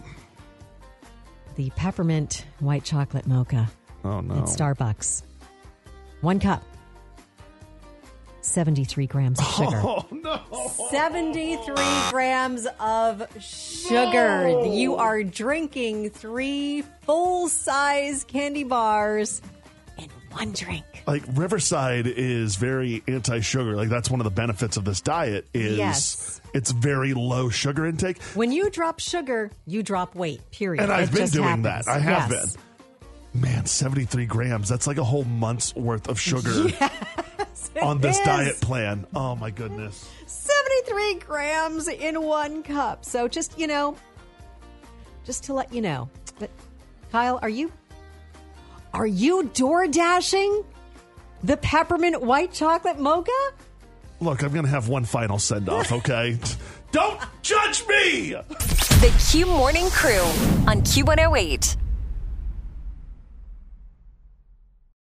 The 1.56 1.70
peppermint 1.72 2.46
white 2.60 2.84
chocolate 2.84 3.28
mocha 3.28 3.70
Oh 4.04 4.22
no. 4.22 4.36
at 4.36 4.44
Starbucks. 4.46 5.24
One 6.22 6.40
cup, 6.40 6.64
73 8.42 9.08
grams 9.08 9.40
of 9.40 9.46
sugar. 9.48 9.82
Oh 9.86 10.06
no. 10.12 10.40
73 10.90 11.76
grams 12.10 12.66
of 12.80 13.24
sugar. 13.42 14.66
You 14.66 14.96
are 14.96 15.22
drinking 15.24 16.10
three 16.12 16.82
full 17.02 17.50
size 17.50 18.24
candy 18.24 18.64
bars 18.64 19.42
one 20.34 20.52
drink. 20.54 20.84
Like 21.08 21.24
Riverside 21.34 22.08
is 22.08 22.56
very 22.56 23.04
anti-sugar. 23.08 23.76
Like 23.76 23.90
that's 23.90 24.10
one 24.10 24.20
of 24.20 24.26
the 24.26 24.32
benefits 24.32 24.78
of 24.78 24.86
this 24.86 25.02
diet 25.02 25.48
is 25.54 25.78
Yes. 25.78 26.42
it's 26.54 26.72
very 26.72 27.14
low 27.14 27.50
sugar 27.50 27.86
intake. 27.86 28.22
When 28.36 28.52
you 28.52 28.70
drop 28.70 29.00
sugar, 29.00 29.52
you 29.66 29.84
drop 29.84 30.16
weight, 30.16 30.42
period. 30.52 30.84
And 30.84 30.92
I've 30.92 31.14
It 31.14 31.18
been 31.18 31.30
doing 31.30 31.64
happens. 31.64 31.86
that. 31.86 31.88
I 31.88 32.00
have 32.00 32.32
Yes. 32.32 32.56
been. 32.56 33.42
Man, 33.42 33.66
73 33.66 34.26
grams. 34.28 34.70
That's 34.70 34.86
like 34.86 34.98
a 34.98 35.04
whole 35.04 35.24
month's 35.24 35.74
worth 35.76 36.08
of 36.08 36.20
sugar 36.20 36.52
on 37.82 38.00
this 38.00 38.20
is. 38.20 38.26
diet 38.26 38.62
plan. 38.62 39.08
Oh 39.16 39.36
my 39.36 39.50
goodness. 39.50 40.08
73 40.28 41.16
grams 41.16 41.88
in 41.88 42.22
one 42.22 42.62
cup. 42.62 43.04
So 43.06 43.28
just, 43.28 43.58
you 43.58 43.66
know, 43.68 43.96
just 45.26 45.46
to 45.46 45.54
let 45.54 45.74
you 45.74 45.82
know. 45.82 46.10
But 46.40 46.52
Kyle, 47.12 47.40
are 47.42 47.50
you 47.50 47.72
are 48.94 49.08
you 49.08 49.44
door 49.54 49.88
dashing 49.88 50.64
the 51.44 51.58
peppermint 51.58 52.22
white 52.22 52.54
chocolate 52.54 53.00
mocha? 53.00 53.32
Look, 54.20 54.44
I'm 54.44 54.54
going 54.54 54.66
to 54.66 54.72
have 54.72 54.88
one 54.88 55.04
final 55.04 55.40
send 55.40 55.68
off, 55.68 55.92
okay? 56.00 56.38
Don't 56.92 57.20
judge 57.42 57.86
me! 57.88 58.36
The 59.02 59.14
Q 59.32 59.48
Morning 59.48 59.90
Crew 59.90 60.22
on 60.68 60.82
Q108. 60.84 61.76